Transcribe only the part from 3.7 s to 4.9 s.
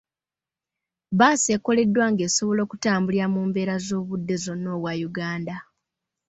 z'obudde zonna